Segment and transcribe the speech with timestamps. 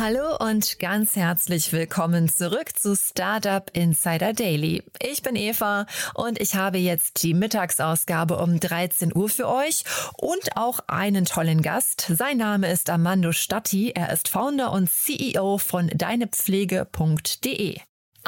[0.00, 4.84] Hallo und ganz herzlich willkommen zurück zu Startup Insider Daily.
[5.02, 9.82] Ich bin Eva und ich habe jetzt die Mittagsausgabe um 13 Uhr für euch
[10.16, 12.12] und auch einen tollen Gast.
[12.16, 13.90] Sein Name ist Armando Statti.
[13.90, 17.80] Er ist Founder und CEO von deinepflege.de.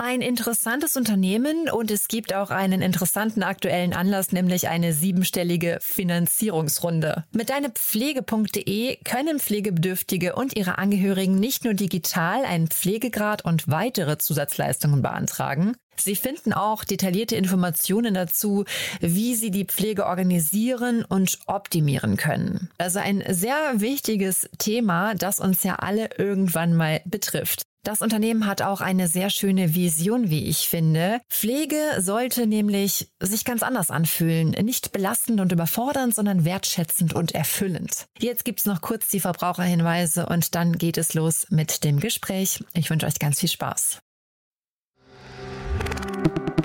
[0.03, 7.27] Ein interessantes Unternehmen und es gibt auch einen interessanten aktuellen Anlass, nämlich eine siebenstellige Finanzierungsrunde.
[7.33, 15.03] Mit deinepflege.de können Pflegebedürftige und ihre Angehörigen nicht nur digital einen Pflegegrad und weitere Zusatzleistungen
[15.03, 18.65] beantragen, Sie finden auch detaillierte Informationen dazu,
[19.01, 22.71] wie Sie die Pflege organisieren und optimieren können.
[22.79, 27.65] Also ein sehr wichtiges Thema, das uns ja alle irgendwann mal betrifft.
[27.83, 31.21] Das Unternehmen hat auch eine sehr schöne Vision, wie ich finde.
[31.31, 34.51] Pflege sollte nämlich sich ganz anders anfühlen.
[34.51, 38.07] Nicht belastend und überfordernd, sondern wertschätzend und erfüllend.
[38.19, 42.63] Jetzt gibt's noch kurz die Verbraucherhinweise und dann geht es los mit dem Gespräch.
[42.75, 44.01] Ich wünsche euch ganz viel Spaß.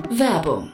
[0.09, 0.73] Werbung.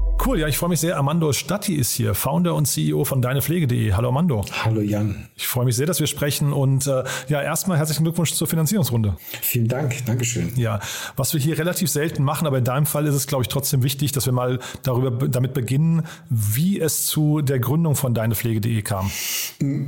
[0.23, 0.97] Cool, ja, ich freue mich sehr.
[0.97, 3.93] Armando Statti ist hier, Founder und CEO von deinepflege.de.
[3.93, 4.45] Hallo Armando.
[4.63, 5.27] Hallo Jan.
[5.35, 9.17] Ich freue mich sehr, dass wir sprechen und äh, ja, erstmal herzlichen Glückwunsch zur Finanzierungsrunde.
[9.41, 10.51] Vielen Dank, Dankeschön.
[10.55, 10.79] Ja,
[11.15, 13.81] was wir hier relativ selten machen, aber in deinem Fall ist es, glaube ich, trotzdem
[13.81, 19.09] wichtig, dass wir mal darüber damit beginnen, wie es zu der Gründung von deinepflege.de kam.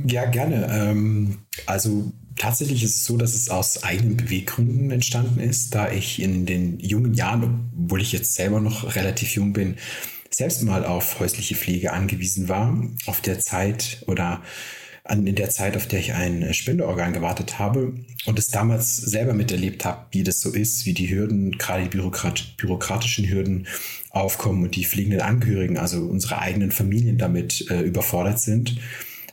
[0.04, 0.66] Ja, gerne.
[0.68, 6.20] Ähm, also Tatsächlich ist es so, dass es aus eigenen Beweggründen entstanden ist, da ich
[6.20, 9.76] in den jungen Jahren, obwohl ich jetzt selber noch relativ jung bin,
[10.36, 14.42] selbst mal auf häusliche Pflege angewiesen war, auf der Zeit oder
[15.04, 19.34] an, in der Zeit, auf der ich ein Spendeorgan gewartet habe und es damals selber
[19.34, 23.66] miterlebt habe, wie das so ist, wie die Hürden, gerade die Bürokrat bürokratischen Hürden
[24.10, 28.78] aufkommen und die pflegenden Angehörigen, also unsere eigenen Familien damit äh, überfordert sind.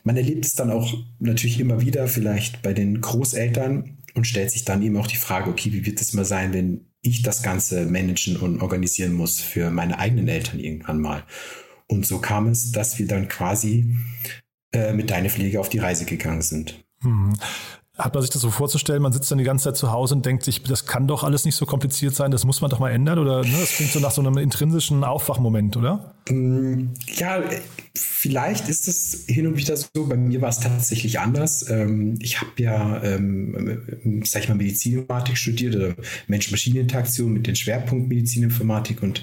[0.04, 4.64] Man erlebt es dann auch natürlich immer wieder, vielleicht bei den Großeltern und stellt sich
[4.64, 7.86] dann eben auch die Frage, okay, wie wird es mal sein, wenn ich das Ganze
[7.86, 11.24] managen und organisieren muss für meine eigenen Eltern irgendwann mal.
[11.88, 13.96] Und so kam es, dass wir dann quasi
[14.72, 16.84] äh, mit deiner Pflege auf die Reise gegangen sind.
[18.02, 20.26] Hat man sich das so vorzustellen, man sitzt dann die ganze Zeit zu Hause und
[20.26, 22.90] denkt sich, das kann doch alles nicht so kompliziert sein, das muss man doch mal
[22.90, 23.20] ändern?
[23.20, 26.12] Oder ne, das klingt so nach so einem intrinsischen Aufwachmoment, oder?
[26.28, 27.44] Mm, ja,
[27.94, 29.86] vielleicht ist es hin und wieder so.
[29.94, 31.70] Bei mir war es tatsächlich anders.
[31.70, 35.94] Ähm, ich habe ja, ähm, sag ich mal, Medizininformatik studiert oder
[36.26, 39.22] Mensch-Maschinen-Interaktion mit dem Schwerpunkt Medizininformatik und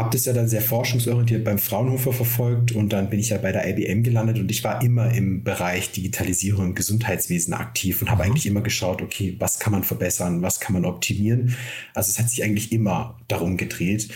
[0.00, 3.52] habe das ja dann sehr forschungsorientiert beim Fraunhofer verfolgt und dann bin ich ja bei
[3.52, 8.24] der IBM gelandet und ich war immer im Bereich Digitalisierung im Gesundheitswesen aktiv und habe
[8.24, 8.30] mhm.
[8.30, 11.56] eigentlich immer geschaut, okay, was kann man verbessern, was kann man optimieren.
[11.94, 14.08] Also es hat sich eigentlich immer darum gedreht.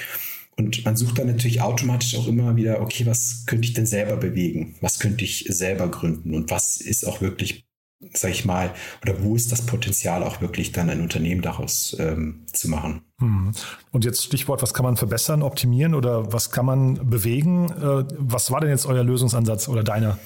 [0.56, 4.16] Und man sucht dann natürlich automatisch auch immer wieder, okay, was könnte ich denn selber
[4.16, 4.76] bewegen?
[4.80, 6.34] Was könnte ich selber gründen?
[6.34, 7.64] Und was ist auch wirklich
[8.12, 8.70] sag ich mal,
[9.02, 13.02] oder wo ist das Potenzial auch wirklich dann ein Unternehmen daraus ähm, zu machen?
[13.20, 13.52] Hm.
[13.90, 17.70] Und jetzt Stichwort, was kann man verbessern, optimieren oder was kann man bewegen?
[17.70, 20.18] Äh, was war denn jetzt euer Lösungsansatz oder deiner?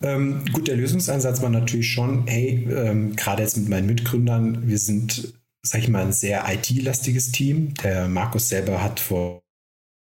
[0.00, 4.78] Ähm, gut, der Lösungsansatz war natürlich schon, hey, ähm, gerade jetzt mit meinen Mitgründern, wir
[4.78, 7.74] sind, sag ich mal, ein sehr IT-lastiges Team.
[7.82, 9.42] Der Markus selber hat vor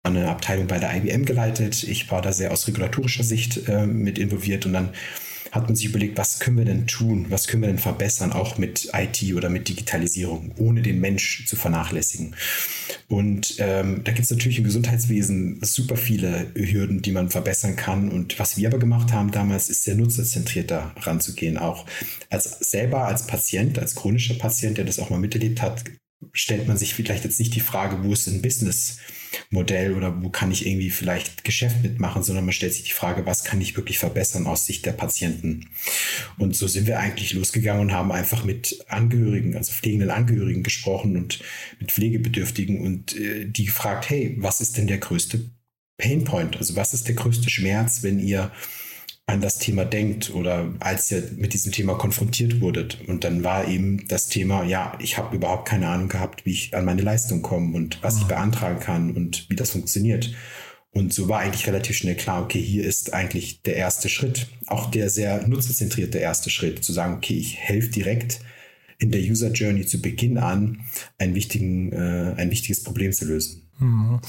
[0.05, 1.85] eine Abteilung bei der IBM geleitet.
[1.85, 4.91] Ich war da sehr aus regulatorischer Sicht äh, mit involviert und dann
[5.53, 8.57] hat man sich überlegt, was können wir denn tun, was können wir denn verbessern, auch
[8.57, 12.35] mit IT oder mit Digitalisierung, ohne den Mensch zu vernachlässigen.
[13.09, 18.11] Und ähm, da gibt es natürlich im Gesundheitswesen super viele Hürden, die man verbessern kann.
[18.11, 21.59] Und was wir aber gemacht haben damals, ist sehr nutzerzentrierter ranzugehen.
[21.59, 21.85] Auch
[22.31, 25.85] als selber als Patient, als chronischer Patient, der das auch mal miterlebt hat,
[26.33, 28.41] stellt man sich vielleicht jetzt nicht die Frage, wo ist ein
[29.53, 33.27] Businessmodell oder wo kann ich irgendwie vielleicht Geschäft mitmachen, sondern man stellt sich die Frage,
[33.27, 35.69] was kann ich wirklich verbessern aus Sicht der Patienten.
[36.39, 41.17] Und so sind wir eigentlich losgegangen und haben einfach mit Angehörigen, also pflegenden Angehörigen gesprochen
[41.17, 41.41] und
[41.81, 45.51] mit Pflegebedürftigen und äh, die gefragt, hey, was ist denn der größte
[45.99, 46.57] Painpoint?
[46.57, 48.51] Also was ist der größte Schmerz, wenn ihr
[49.27, 52.99] an das Thema denkt oder als ihr mit diesem Thema konfrontiert wurdet.
[53.07, 56.75] Und dann war eben das Thema, ja, ich habe überhaupt keine Ahnung gehabt, wie ich
[56.75, 58.29] an meine Leistung komme und was ich mhm.
[58.29, 60.35] beantragen kann und wie das funktioniert.
[60.95, 64.91] Und so war eigentlich relativ schnell klar, okay, hier ist eigentlich der erste Schritt, auch
[64.91, 68.41] der sehr nutzerzentrierte erste Schritt, zu sagen, okay, ich helfe direkt
[68.99, 70.81] in der User Journey zu Beginn an,
[71.19, 73.63] einen wichtigen, äh, ein wichtiges Problem zu lösen.
[73.83, 74.21] Mhm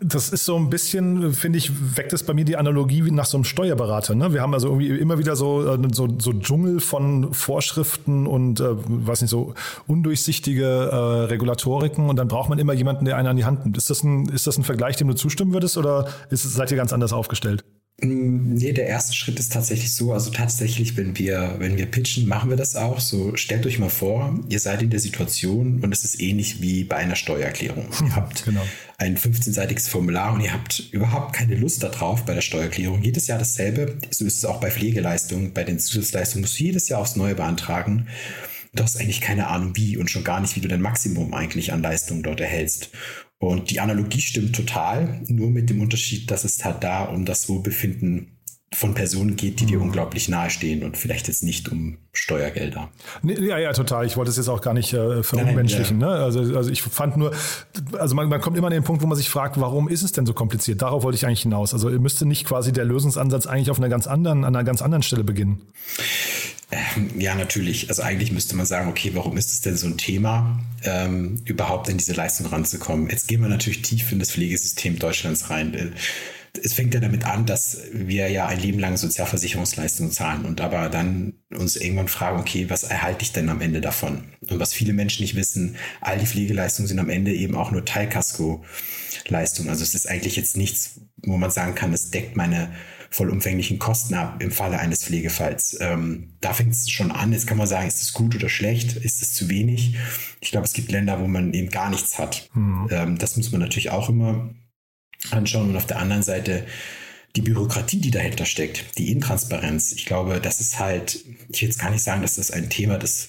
[0.00, 3.24] das ist so ein bisschen, finde ich, weckt es bei mir die Analogie wie nach
[3.24, 4.14] so einem Steuerberater.
[4.14, 4.32] Ne?
[4.32, 8.66] Wir haben also irgendwie immer wieder so, äh, so, so Dschungel von Vorschriften und, äh,
[8.68, 9.54] weiß nicht, so
[9.86, 13.76] undurchsichtige äh, Regulatoriken und dann braucht man immer jemanden, der einen an die Hand nimmt.
[13.76, 16.76] Ist das ein, ist das ein Vergleich, dem du zustimmen würdest oder ist, seid ihr
[16.76, 17.64] ganz anders aufgestellt?
[18.04, 22.28] Mm, nee, der erste Schritt ist tatsächlich so, also tatsächlich, wenn wir, wenn wir pitchen,
[22.28, 23.00] machen wir das auch.
[23.00, 26.84] So, stellt euch mal vor, ihr seid in der Situation und es ist ähnlich wie
[26.84, 27.88] bei einer Steuererklärung.
[28.04, 28.62] Ihr habt genau.
[28.98, 33.02] ein 15-seitiges Formular und ihr habt überhaupt keine Lust darauf bei der Steuererklärung.
[33.02, 33.98] Jedes Jahr dasselbe.
[34.10, 35.52] So ist es auch bei Pflegeleistungen.
[35.52, 38.08] Bei den Zusatzleistungen musst du jedes Jahr aufs Neue beantragen.
[38.74, 41.72] Du hast eigentlich keine Ahnung wie und schon gar nicht, wie du dein Maximum eigentlich
[41.72, 42.90] an Leistungen dort erhältst.
[43.44, 47.46] Und die Analogie stimmt total, nur mit dem Unterschied, dass es halt da um das
[47.48, 48.38] Wohlbefinden
[48.72, 49.84] von Personen geht, die dir mhm.
[49.84, 52.88] unglaublich nahestehen und vielleicht jetzt nicht um Steuergelder.
[53.22, 54.06] Nee, ja, ja, total.
[54.06, 56.00] Ich wollte es jetzt auch gar nicht äh, verunmenschlichen.
[56.00, 56.08] Ja.
[56.08, 56.14] Ne?
[56.14, 57.32] Also, also ich fand nur,
[57.98, 60.12] also man, man kommt immer an den Punkt, wo man sich fragt, warum ist es
[60.12, 60.82] denn so kompliziert?
[60.82, 61.72] Darauf wollte ich eigentlich hinaus.
[61.74, 65.02] Also müsste nicht quasi der Lösungsansatz eigentlich auf einer ganz anderen, an einer ganz anderen
[65.02, 65.60] Stelle beginnen?
[66.96, 67.88] Ähm, ja, natürlich.
[67.88, 71.88] Also eigentlich müsste man sagen, okay, warum ist es denn so ein Thema, ähm, überhaupt
[71.88, 73.10] in diese Leistung ranzukommen?
[73.10, 75.94] Jetzt gehen wir natürlich tief in das Pflegesystem Deutschlands rein.
[76.62, 80.88] Es fängt ja damit an, dass wir ja ein Leben lang Sozialversicherungsleistungen zahlen und aber
[80.88, 84.24] dann uns irgendwann fragen, okay, was erhalte ich denn am Ende davon?
[84.48, 87.84] Und was viele Menschen nicht wissen, all die Pflegeleistungen sind am Ende eben auch nur
[87.84, 89.68] Teilkasko-Leistungen.
[89.68, 92.72] Also es ist eigentlich jetzt nichts, wo man sagen kann, es deckt meine
[93.14, 95.76] vollumfänglichen Kosten ab im Falle eines Pflegefalls.
[95.80, 97.32] Ähm, da fängt es schon an.
[97.32, 98.96] Jetzt kann man sagen, ist es gut oder schlecht?
[98.96, 99.94] Ist es zu wenig?
[100.40, 102.50] Ich glaube, es gibt Länder, wo man eben gar nichts hat.
[102.54, 102.88] Mhm.
[102.90, 104.50] Ähm, das muss man natürlich auch immer
[105.30, 105.70] anschauen.
[105.70, 106.66] Und auf der anderen Seite
[107.36, 109.92] die Bürokratie, die dahinter steckt, die Intransparenz.
[109.92, 112.98] Ich glaube, das ist halt, ich will jetzt gar nicht sagen, dass das ein Thema
[112.98, 113.28] des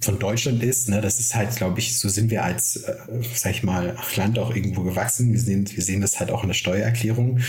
[0.00, 0.88] von Deutschland ist.
[0.88, 1.02] Ne?
[1.02, 2.94] Das ist halt, glaube ich, so sind wir als, äh,
[3.34, 5.30] sag ich mal, Land auch irgendwo gewachsen.
[5.32, 7.40] Wir sehen, wir sehen das halt auch in der Steuererklärung.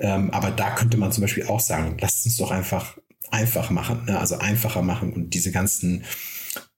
[0.00, 2.96] Ähm, aber da könnte man zum Beispiel auch sagen, lasst uns doch einfach
[3.30, 4.18] einfach machen, ne?
[4.18, 6.04] also einfacher machen und diese ganzen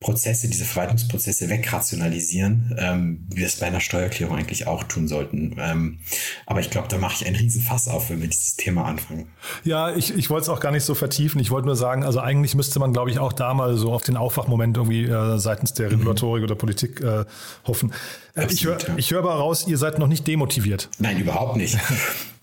[0.02, 5.56] Prozesse, diese Verwaltungsprozesse wegrationalisieren, ähm, wie wir es bei einer Steuererklärung eigentlich auch tun sollten.
[5.58, 6.00] Ähm,
[6.44, 9.28] aber ich glaube, da mache ich einen riesen Fass auf, wenn wir dieses Thema anfangen.
[9.64, 11.40] Ja, ich, ich wollte es auch gar nicht so vertiefen.
[11.40, 14.02] Ich wollte nur sagen, also eigentlich müsste man, glaube ich, auch da mal so auf
[14.02, 16.44] den Aufwachmoment irgendwie äh, seitens der Regulatorik mhm.
[16.44, 17.24] oder Politik äh,
[17.64, 17.92] hoffen.
[18.34, 19.22] Äh, Absolut, ich höre ja.
[19.22, 20.88] hör aber raus, ihr seid noch nicht demotiviert.
[20.98, 21.78] Nein, überhaupt nicht.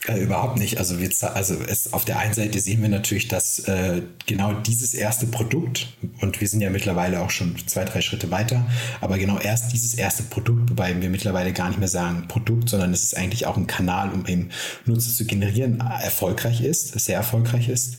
[0.08, 0.78] Äh, überhaupt nicht.
[0.78, 4.94] Also, wir, also es, auf der einen Seite sehen wir natürlich, dass äh, genau dieses
[4.94, 5.88] erste Produkt,
[6.22, 8.66] und wir sind ja mittlerweile auch schon zwei, drei Schritte weiter,
[9.02, 12.94] aber genau erst dieses erste Produkt, wobei wir mittlerweile gar nicht mehr sagen Produkt, sondern
[12.94, 14.50] es ist eigentlich auch ein Kanal, um eben
[14.86, 17.98] Nutzer zu generieren, erfolgreich ist, sehr erfolgreich ist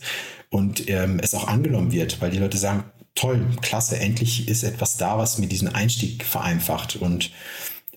[0.49, 2.83] und ähm, es auch angenommen wird, weil die Leute sagen,
[3.15, 6.95] toll, klasse, endlich ist etwas da, was mir diesen Einstieg vereinfacht.
[6.95, 7.31] Und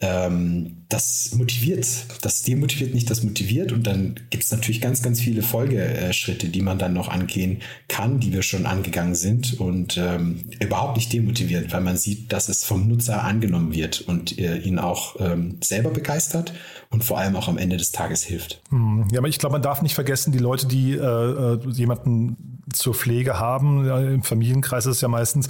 [0.00, 1.86] ähm, das motiviert.
[2.22, 3.72] Das demotiviert nicht, das motiviert.
[3.72, 8.20] Und dann gibt es natürlich ganz, ganz viele Folgeschritte, die man dann noch angehen kann,
[8.20, 12.64] die wir schon angegangen sind und ähm, überhaupt nicht demotiviert, weil man sieht, dass es
[12.64, 16.52] vom Nutzer angenommen wird und äh, ihn auch ähm, selber begeistert
[16.90, 18.62] und vor allem auch am Ende des Tages hilft.
[18.70, 19.08] Hm.
[19.12, 22.94] Ja, aber ich glaube, man darf nicht vergessen, die Leute, die äh, äh jemanden zur
[22.94, 25.48] Pflege haben, im Familienkreis ist es ja meistens,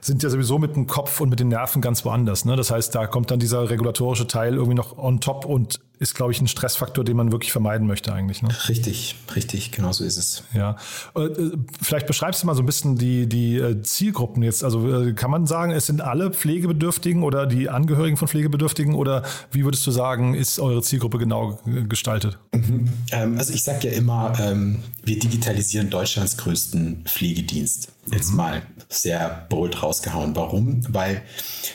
[0.00, 2.44] sind ja sowieso mit dem Kopf und mit den Nerven ganz woanders.
[2.44, 2.56] Ne?
[2.56, 6.32] Das heißt, da kommt dann dieser regulatorische Teil irgendwie noch on top und ist, glaube
[6.32, 8.42] ich, ein Stressfaktor, den man wirklich vermeiden möchte eigentlich.
[8.42, 8.50] Ne?
[8.68, 10.44] Richtig, richtig, genau so ist es.
[10.54, 10.76] Ja.
[11.16, 11.52] Äh, äh,
[11.82, 14.62] vielleicht beschreibst du mal so ein bisschen die, die äh, Zielgruppen jetzt.
[14.62, 19.64] Also kann man sagen, es sind alle Pflegebedürftigen oder die Angehörigen von Pflegebedürftigen oder wie
[19.64, 22.38] würdest du sagen, ist eure Zielgruppe genau gestaltet?
[22.52, 22.88] Mhm.
[23.10, 27.92] Ähm, also ich sage ja immer, ähm, wir digitalisieren Deutschlands größten Pflegedienst.
[28.12, 28.36] Jetzt mhm.
[28.36, 30.34] mal sehr bold rausgehauen.
[30.36, 30.82] Warum?
[30.92, 31.22] Weil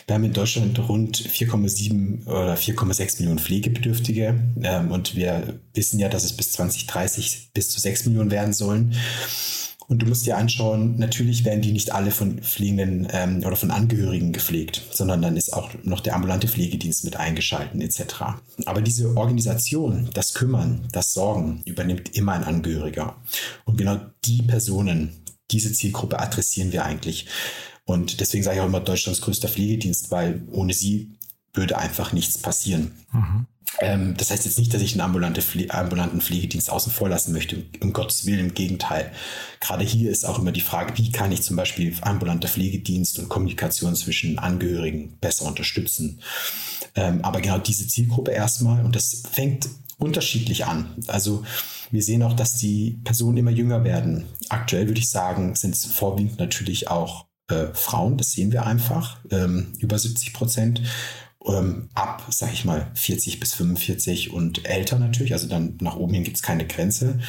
[0.07, 4.35] wir haben in Deutschland rund 4,7 oder 4,6 Millionen Pflegebedürftige Bedürftige.
[4.63, 8.95] Ähm, und wir wissen ja, dass es bis 2030 bis zu 6 Millionen werden sollen.
[9.89, 13.69] Und du musst dir anschauen, natürlich werden die nicht alle von Pflegenden ähm, oder von
[13.69, 18.01] Angehörigen gepflegt, sondern dann ist auch noch der ambulante Pflegedienst mit eingeschalten etc.
[18.65, 23.17] Aber diese Organisation, das Kümmern, das Sorgen übernimmt immer ein Angehöriger.
[23.65, 27.27] Und genau die Personen, diese Zielgruppe adressieren wir eigentlich.
[27.85, 31.11] Und deswegen sage ich auch immer Deutschlands größter Pflegedienst, weil ohne sie
[31.53, 32.91] würde einfach nichts passieren.
[33.11, 33.47] Mhm.
[33.79, 37.33] Ähm, das heißt jetzt nicht, dass ich einen ambulante Pfle ambulanten Pflegedienst außen vor lassen
[37.33, 37.63] möchte.
[37.81, 39.11] Um Gottes Willen, im Gegenteil.
[39.59, 43.29] Gerade hier ist auch immer die Frage, wie kann ich zum Beispiel ambulanter Pflegedienst und
[43.29, 46.21] Kommunikation zwischen Angehörigen besser unterstützen.
[46.95, 49.67] Ähm, aber genau diese Zielgruppe erstmal, und das fängt
[50.03, 50.93] unterschiedlich an.
[51.07, 51.43] Also
[51.91, 54.25] wir sehen auch, dass die Personen immer jünger werden.
[54.49, 59.19] Aktuell würde ich sagen, sind es vorwiegend natürlich auch äh, Frauen, das sehen wir einfach,
[59.31, 60.81] ähm, über 70 Prozent
[61.45, 65.33] ähm, ab, sag ich mal, 40 bis 45 und älter natürlich.
[65.33, 67.19] Also dann nach oben hin gibt es keine Grenze.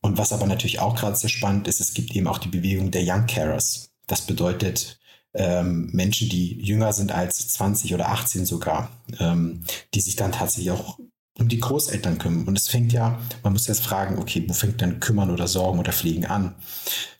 [0.00, 2.90] Und was aber natürlich auch gerade sehr spannend ist, es gibt eben auch die Bewegung
[2.90, 3.90] der Young Carers.
[4.06, 4.98] Das bedeutet
[5.34, 10.70] ähm, Menschen, die jünger sind als 20 oder 18 sogar, ähm, die sich dann tatsächlich
[10.70, 10.98] auch
[11.38, 12.46] um die Großeltern kümmern.
[12.46, 15.78] Und es fängt ja, man muss jetzt fragen, okay, wo fängt dann kümmern oder sorgen
[15.78, 16.54] oder pflegen an?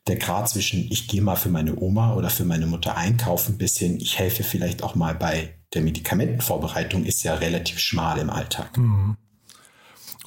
[0.06, 3.78] Der Grad zwischen, ich gehe mal für meine Oma oder für meine Mutter einkaufen, bis
[3.78, 8.76] hin, ich helfe vielleicht auch mal bei der Medikamentenvorbereitung ist ja relativ schmal im Alltag.
[8.76, 9.16] Mhm.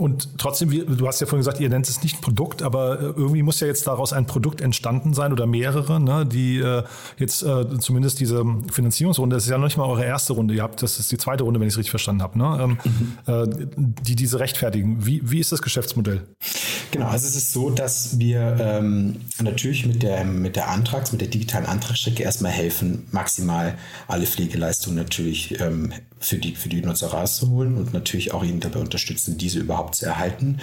[0.02, 3.44] Und trotzdem, du hast ja vorhin gesagt, ihr nennt es nicht Produkt, aber äh, irgendwie
[3.44, 6.82] muss ja jetzt daraus ein Produkt entstanden sein oder mehrere, ne, die äh,
[7.20, 10.64] jetzt äh, zumindest diese Finanzierungsrunde, das ist ja noch nicht mal eure erste Runde, ihr
[10.64, 13.18] habt, das ist die zweite Runde, wenn ich es richtig verstanden habe, ne, ähm, mhm.
[13.32, 15.06] äh, die diese rechtfertigen.
[15.06, 16.24] Wie, wie ist das Geschäftsmodell?
[16.92, 21.22] Genau, also es ist so, dass wir ähm, natürlich mit der, mit der Antrags-, mit
[21.22, 23.78] der digitalen Antragsstrecke erstmal helfen, maximal
[24.10, 28.82] alle Pflegeleistungen natürlich ähm, für, die, für die Nutzer rauszuholen und natürlich auch ihnen dabei
[28.82, 30.60] unterstützen, diese überhaupt zu erhalten.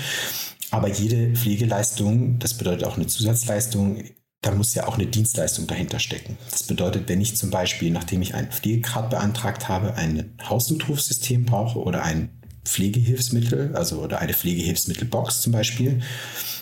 [0.70, 4.04] Aber jede Pflegeleistung, das bedeutet auch eine Zusatzleistung,
[4.42, 6.36] da muss ja auch eine Dienstleistung dahinter stecken.
[6.50, 11.78] Das bedeutet, wenn ich zum Beispiel, nachdem ich einen Pflegegrad beantragt habe, ein Hausnotrufsystem brauche
[11.80, 12.37] oder ein
[12.68, 16.00] Pflegehilfsmittel, also oder eine Pflegehilfsmittelbox zum Beispiel,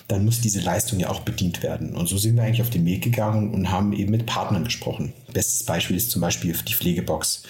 [0.09, 1.95] dann muss diese Leistung ja auch bedient werden.
[1.95, 5.13] Und so sind wir eigentlich auf den Weg gegangen und haben eben mit Partnern gesprochen.
[5.33, 7.43] Bestes Beispiel ist zum Beispiel die Pflegebox.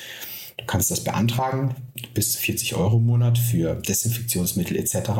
[0.56, 1.75] Du kannst das beantragen,
[2.14, 5.10] bis 40 Euro im Monat für Desinfektionsmittel etc.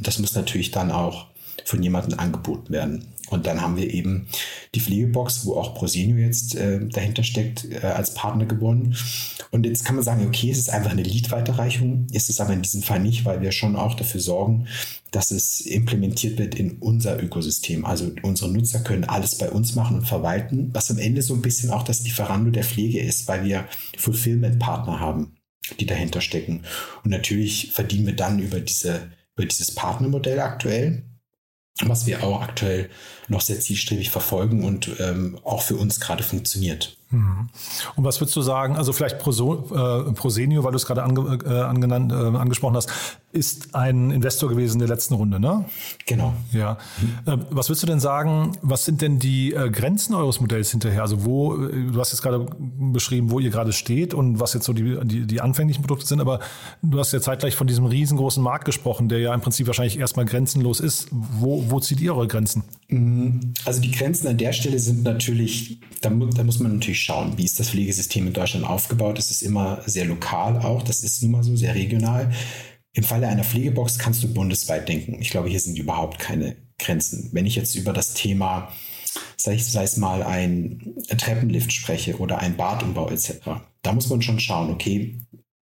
[0.00, 1.26] Das muss natürlich dann auch
[1.64, 3.13] von jemandem angeboten werden.
[3.30, 4.28] Und dann haben wir eben
[4.74, 8.96] die Pflegebox, wo auch Prosenio jetzt äh, dahinter steckt, äh, als Partner gewonnen.
[9.50, 12.62] Und jetzt kann man sagen, okay, es ist einfach eine Lead-Weiterreichung, ist es aber in
[12.62, 14.66] diesem Fall nicht, weil wir schon auch dafür sorgen,
[15.10, 17.84] dass es implementiert wird in unser Ökosystem.
[17.84, 21.42] Also unsere Nutzer können alles bei uns machen und verwalten, was am Ende so ein
[21.42, 23.66] bisschen auch das Lieferando der Pflege ist, weil wir
[23.96, 25.36] Fulfillment-Partner haben,
[25.80, 26.64] die dahinter stecken.
[27.04, 31.02] Und natürlich verdienen wir dann über diese über dieses Partnermodell aktuell
[31.82, 32.88] was wir auch aktuell
[33.28, 36.96] noch sehr zielstrebig verfolgen und ähm, auch für uns gerade funktioniert.
[37.14, 37.48] Mhm.
[37.96, 41.38] Und was würdest du sagen, also vielleicht Proso, äh, Prosenio, weil du es gerade ange,
[41.44, 42.90] äh, angenannt, äh, angesprochen hast,
[43.32, 45.64] ist ein Investor gewesen der letzten Runde, ne?
[46.06, 46.34] Genau.
[46.52, 46.78] Ja.
[47.26, 47.46] Mhm.
[47.50, 51.02] was würdest du denn sagen, was sind denn die äh, Grenzen eures Modells hinterher?
[51.02, 52.46] Also wo, äh, du hast jetzt gerade
[52.92, 56.20] beschrieben, wo ihr gerade steht und was jetzt so die, die, die anfänglichen Produkte sind,
[56.20, 56.40] aber
[56.82, 60.26] du hast ja zeitgleich von diesem riesengroßen Markt gesprochen, der ja im Prinzip wahrscheinlich erstmal
[60.26, 61.08] grenzenlos ist.
[61.10, 62.64] Wo, wo zieht ihr eure Grenzen?
[62.88, 63.13] Mhm.
[63.64, 67.44] Also die Grenzen an der Stelle sind natürlich, da, da muss man natürlich schauen, wie
[67.44, 69.18] ist das Pflegesystem in Deutschland aufgebaut.
[69.18, 72.32] Es ist immer sehr lokal auch, das ist nun mal so sehr regional.
[72.92, 75.20] Im Falle einer Pflegebox kannst du bundesweit denken.
[75.20, 77.30] Ich glaube, hier sind überhaupt keine Grenzen.
[77.32, 78.72] Wenn ich jetzt über das Thema,
[79.36, 83.40] sei, sei es mal ein Treppenlift spreche oder ein Badumbau etc.,
[83.82, 85.18] da muss man schon schauen, okay,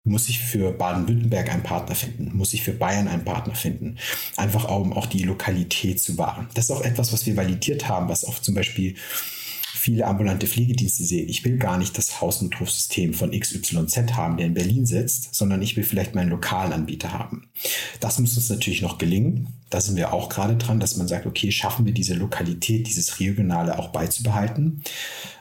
[0.04, 2.36] muss ich für Baden-Württemberg einen Partner finden?
[2.36, 3.96] Muss ich für Bayern einen Partner finden?
[4.36, 6.48] Einfach auch, um auch die Lokalität zu wahren.
[6.54, 8.96] Das ist auch etwas, was wir validiert haben, was auch zum Beispiel
[9.84, 11.28] viele ambulante Pflegedienste sehen.
[11.28, 15.76] Ich will gar nicht das Hausnotrufsystem von XYZ haben, der in Berlin sitzt, sondern ich
[15.76, 17.48] will vielleicht meinen lokalen Anbieter haben.
[18.00, 19.48] Das muss uns natürlich noch gelingen.
[19.68, 23.20] Da sind wir auch gerade dran, dass man sagt, okay, schaffen wir diese Lokalität, dieses
[23.20, 24.82] Regionale auch beizubehalten.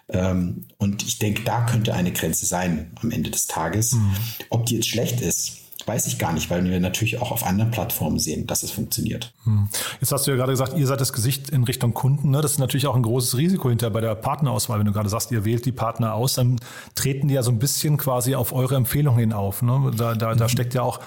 [0.09, 3.93] Ähm, und ich denke, da könnte eine Grenze sein am Ende des Tages.
[3.93, 4.15] Mhm.
[4.49, 7.71] Ob die jetzt schlecht ist, weiß ich gar nicht, weil wir natürlich auch auf anderen
[7.71, 9.33] Plattformen sehen, dass es funktioniert.
[9.43, 9.67] Hm.
[9.99, 12.31] Jetzt hast du ja gerade gesagt, ihr seid das Gesicht in Richtung Kunden.
[12.31, 12.41] Ne?
[12.41, 14.79] Das ist natürlich auch ein großes Risiko hinter bei der Partnerauswahl.
[14.79, 16.59] Wenn du gerade sagst, ihr wählt die Partner aus, dann
[16.95, 19.61] treten die ja so ein bisschen quasi auf eure Empfehlungen hin auf.
[19.61, 19.91] Ne?
[19.97, 20.49] Da, da, da mhm.
[20.49, 20.99] steckt ja auch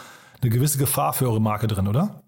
[0.43, 2.23] eine gewisse Gefahr für eure Marke drin, oder?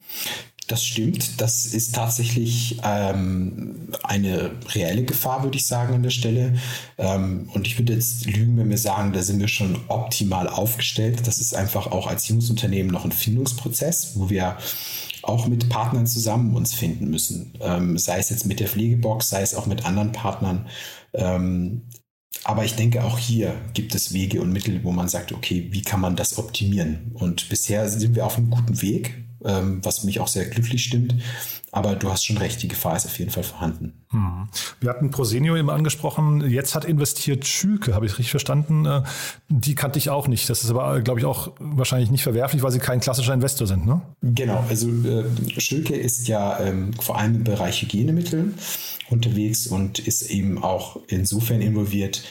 [0.69, 1.41] Das stimmt.
[1.41, 6.59] Das ist tatsächlich ähm, eine reelle Gefahr, würde ich sagen, an der Stelle.
[6.99, 11.27] Ähm, und ich würde jetzt lügen, wenn wir sagen, da sind wir schon optimal aufgestellt.
[11.27, 14.59] Das ist einfach auch als Jungsunternehmen noch ein Findungsprozess, wo wir
[15.23, 17.55] auch mit Partnern zusammen uns finden müssen.
[17.61, 20.67] Ähm, sei es jetzt mit der Pflegebox, sei es auch mit anderen Partnern.
[21.15, 21.89] Ähm,
[22.45, 25.83] aber ich denke, auch hier gibt es Wege und Mittel, wo man sagt, okay, wie
[25.83, 27.13] kann man das optimieren?
[27.15, 29.28] Und bisher sind wir auf einem guten Weg,
[29.83, 31.14] was mich auch sehr glücklich stimmt.
[31.71, 33.93] Aber du hast schon recht, die Gefahr ist auf jeden Fall vorhanden.
[34.11, 34.49] Hm.
[34.81, 36.49] Wir hatten Prosenio eben angesprochen.
[36.49, 38.87] Jetzt hat investiert Schülke, habe ich richtig verstanden.
[38.87, 39.02] Äh,
[39.49, 40.49] die kannte ich auch nicht.
[40.49, 43.87] Das ist aber, glaube ich, auch wahrscheinlich nicht verwerflich, weil sie kein klassischer Investor sind,
[43.87, 44.00] ne?
[44.23, 44.64] Genau.
[44.69, 45.25] Also äh,
[45.61, 48.55] Schülke ist ja ähm, vor allem im Bereich Hygienemittel
[49.11, 52.25] unterwegs und ist eben auch insofern involviert,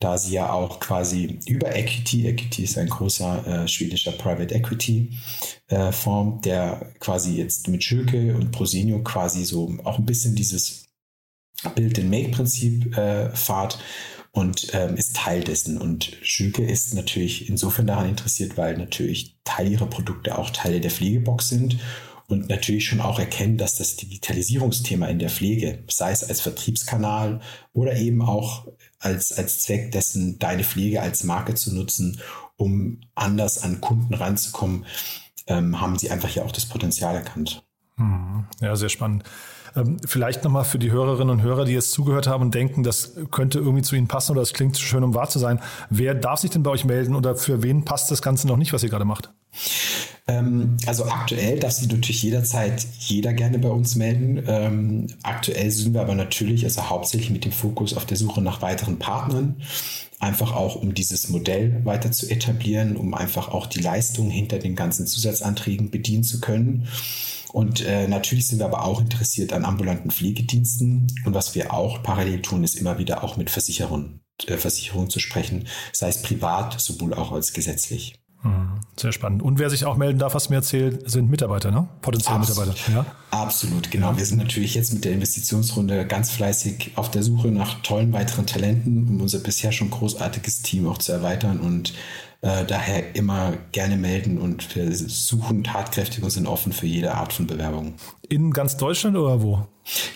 [0.00, 5.10] da sie ja auch quasi über Equity, Equity ist ein großer äh, schwedischer Private Equity
[5.68, 10.86] äh, Fonds, der quasi jetzt mit Schülke und Prosenio quasi so auch ein bisschen dieses
[11.74, 13.78] Build-and-Make-Prinzip äh, fahrt
[14.32, 15.76] und ähm, ist Teil dessen.
[15.78, 20.90] Und Schülke ist natürlich insofern daran interessiert, weil natürlich Teil ihrer Produkte auch Teile der
[20.90, 21.78] Pflegebox sind
[22.30, 27.40] und natürlich schon auch erkennen, dass das Digitalisierungsthema in der Pflege, sei es als Vertriebskanal
[27.72, 28.68] oder eben auch
[29.00, 32.20] als, als Zweck dessen, deine Pflege als Marke zu nutzen,
[32.56, 34.86] um anders an Kunden ranzukommen,
[35.46, 37.64] ähm, haben sie einfach ja auch das Potenzial erkannt.
[37.96, 38.44] Hm.
[38.60, 39.24] Ja, sehr spannend.
[39.76, 43.12] Ähm, vielleicht nochmal für die Hörerinnen und Hörer, die jetzt zugehört haben und denken, das
[43.30, 45.60] könnte irgendwie zu Ihnen passen oder das klingt schön, um wahr zu sein.
[45.90, 48.72] Wer darf sich denn bei euch melden oder für wen passt das Ganze noch nicht,
[48.72, 49.30] was ihr gerade macht?
[50.30, 54.42] Ähm, also aktuell darf sich natürlich jederzeit jeder gerne bei uns melden.
[54.46, 58.62] Ähm, aktuell sind wir aber natürlich, also hauptsächlich mit dem Fokus auf der Suche nach
[58.62, 59.56] weiteren Partnern.
[60.18, 64.76] Einfach auch, um dieses Modell weiter zu etablieren, um einfach auch die Leistung hinter den
[64.76, 66.86] ganzen Zusatzanträgen bedienen zu können.
[67.52, 71.06] Und äh, natürlich sind wir aber auch interessiert an ambulanten Pflegediensten.
[71.24, 75.18] Und was wir auch parallel tun, ist immer wieder auch mit Versicherungen, äh, Versicherungen zu
[75.18, 78.14] sprechen, sei es privat, sowohl auch als gesetzlich.
[78.42, 78.80] Mhm.
[78.96, 79.42] Sehr spannend.
[79.42, 81.88] Und wer sich auch melden darf, was mir erzählt, sind Mitarbeiter, ne?
[82.00, 82.68] Potenzielle Absolut.
[82.68, 82.92] Mitarbeiter.
[82.92, 83.06] Ja?
[83.30, 84.16] Absolut, genau.
[84.16, 88.46] Wir sind natürlich jetzt mit der Investitionsrunde ganz fleißig auf der Suche nach tollen weiteren
[88.46, 91.92] Talenten, um unser bisher schon großartiges Team auch zu erweitern und
[92.42, 97.32] äh, daher immer gerne melden und wir suchen tatkräftig und sind offen für jede Art
[97.32, 97.94] von Bewerbung.
[98.28, 99.66] In ganz Deutschland oder wo?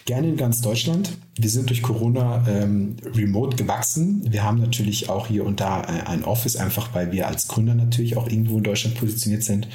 [0.05, 1.19] Gerne in ganz Deutschland.
[1.37, 4.25] Wir sind durch Corona ähm, remote gewachsen.
[4.31, 8.17] Wir haben natürlich auch hier und da ein Office, einfach weil wir als Gründer natürlich
[8.17, 9.69] auch irgendwo in Deutschland positioniert sind,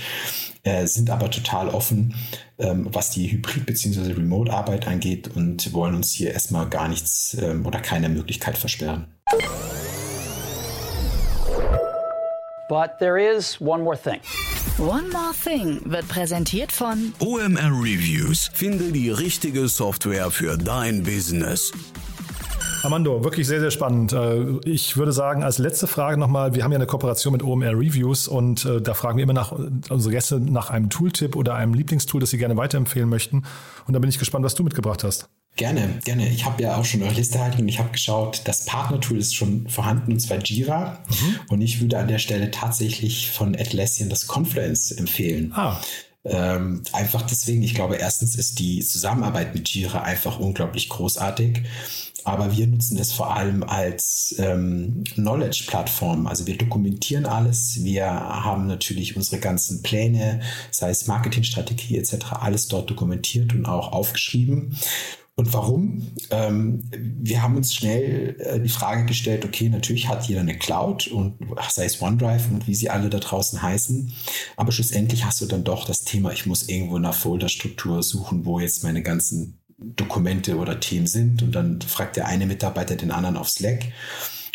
[0.63, 2.15] äh, sind aber total offen,
[2.57, 4.13] ähm, was die Hybrid- bzw.
[4.13, 9.07] Remote-Arbeit angeht und wollen uns hier erstmal gar nichts ähm, oder keine Möglichkeit versperren.
[12.69, 14.19] But there is one more thing.
[14.77, 18.51] One More Thing wird präsentiert von OMR Reviews.
[18.53, 21.71] Finde die richtige Software für dein Business.
[22.83, 24.13] Armando, wirklich sehr, sehr spannend.
[24.13, 27.71] Äh, ich würde sagen, als letzte Frage nochmal, wir haben ja eine Kooperation mit OMR
[27.71, 31.73] Reviews und äh, da fragen wir immer nach unsere Gäste nach einem Tooltip oder einem
[31.73, 33.43] Lieblingstool, das sie gerne weiterempfehlen möchten.
[33.87, 35.27] Und da bin ich gespannt, was du mitgebracht hast.
[35.59, 36.29] Gerne, gerne.
[36.29, 39.35] Ich habe ja auch schon eure Liste erhalten und ich habe geschaut, das Partner-Tool ist
[39.35, 41.03] schon vorhanden und zwar Jira.
[41.09, 41.39] Mhm.
[41.49, 45.51] Und ich würde an der Stelle tatsächlich von Atlassian das Confluence empfehlen.
[45.53, 45.81] Ah.
[46.23, 51.63] Ähm, einfach deswegen, ich glaube, erstens ist die Zusammenarbeit mit Jira einfach unglaublich großartig.
[52.23, 56.27] Aber wir nutzen es vor allem als ähm, Knowledge-Plattform.
[56.27, 57.83] Also wir dokumentieren alles.
[57.83, 60.39] Wir haben natürlich unsere ganzen Pläne,
[60.71, 64.77] sei es Marketingstrategie etc., alles dort dokumentiert und auch aufgeschrieben.
[65.39, 66.05] Und warum?
[66.31, 71.07] Ähm, wir haben uns schnell äh, die Frage gestellt, okay, natürlich hat jeder eine Cloud
[71.07, 71.35] und
[71.69, 74.11] sei es OneDrive und wie sie alle da draußen heißen.
[74.57, 78.59] Aber schlussendlich hast du dann doch das Thema, ich muss irgendwo einer Folderstruktur suchen, wo
[78.59, 81.41] jetzt meine ganzen Dokumente oder Themen sind.
[81.41, 83.85] Und dann fragt der eine Mitarbeiter den anderen auf Slack.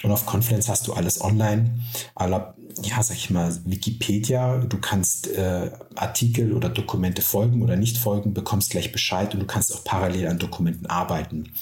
[0.05, 1.81] Und auf Confluence hast du alles online.
[2.15, 4.59] Aller, ja, sag ich mal, Wikipedia.
[4.59, 9.47] Du kannst äh, Artikel oder Dokumente folgen oder nicht folgen, bekommst gleich Bescheid und du
[9.47, 11.55] kannst auch parallel an Dokumenten arbeiten.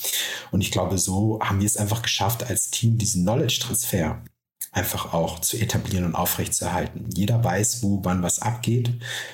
[0.51, 4.25] Und ich glaube, so haben wir es einfach geschafft, als Team diesen Knowledge-Transfer
[4.73, 7.11] einfach auch zu etablieren und aufrechtzuerhalten.
[7.15, 8.91] Jeder weiß, wo wann was abgeht.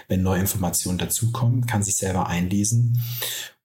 [0.09, 3.03] Wenn neue Informationen dazukommen, kann sich selber einlesen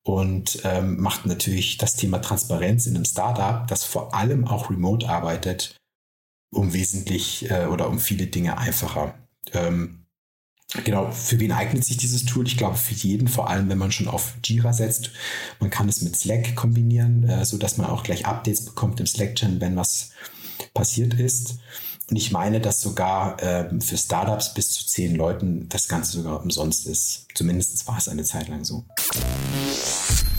[0.03, 5.07] und ähm, macht natürlich das Thema Transparenz in einem Startup, das vor allem auch remote
[5.07, 5.77] arbeitet,
[6.51, 9.15] um wesentlich äh, oder um viele Dinge einfacher.
[9.53, 10.05] Ähm,
[10.83, 12.45] genau, für wen eignet sich dieses Tool?
[12.47, 15.11] Ich glaube, für jeden, vor allem wenn man schon auf Jira setzt.
[15.59, 19.07] Man kann es mit Slack kombinieren, äh, so dass man auch gleich Updates bekommt im
[19.07, 20.11] Slack-Channel, wenn was
[20.73, 21.59] passiert ist.
[22.09, 26.43] Und ich meine, dass sogar äh, für Startups bis zu zehn Leuten das Ganze sogar
[26.43, 27.27] umsonst ist.
[27.33, 28.85] Zumindest war es eine Zeit lang so.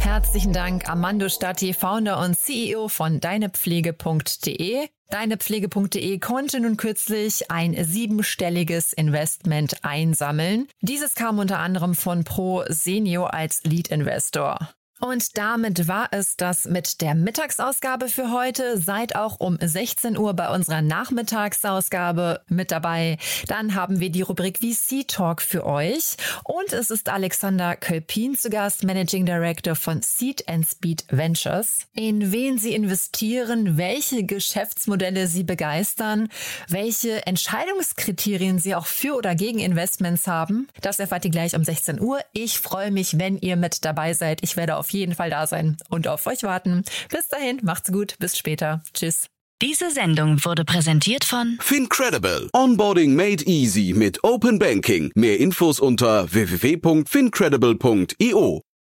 [0.00, 4.88] Herzlichen Dank, Amando Statti, Founder und CEO von deinepflege.de.
[5.10, 10.68] Deinepflege.de konnte nun kürzlich ein siebenstelliges Investment einsammeln.
[10.80, 14.58] Dieses kam unter anderem von Pro Senio als Lead Investor.
[14.98, 18.78] Und damit war es das mit der Mittagsausgabe für heute.
[18.78, 23.18] Seid auch um 16 Uhr bei unserer Nachmittagsausgabe mit dabei.
[23.46, 26.16] Dann haben wir die Rubrik VC Talk für euch.
[26.44, 31.86] Und es ist Alexander Kölpin zu Gast, Managing Director von Seed and Speed Ventures.
[31.94, 36.28] In wen sie investieren, welche Geschäftsmodelle sie begeistern,
[36.68, 40.68] welche Entscheidungskriterien sie auch für oder gegen Investments haben.
[40.80, 42.20] Das erfahrt ihr gleich um 16 Uhr.
[42.32, 44.42] Ich freue mich, wenn ihr mit dabei seid.
[44.42, 46.84] Ich werde auf auf jeden Fall da sein und auf euch warten.
[47.10, 48.82] Bis dahin, macht's gut, bis später.
[48.94, 49.26] Tschüss.
[49.62, 52.48] Diese Sendung wurde präsentiert von Fincredible.
[52.52, 55.10] Onboarding made easy mit Open Banking.
[55.14, 58.62] Mehr Infos unter www.fincredible.io.